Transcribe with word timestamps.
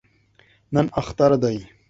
نن 0.73 0.87
اختر 0.99 1.31
دی 1.43 1.57